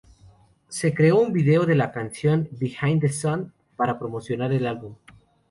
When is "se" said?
0.67-0.95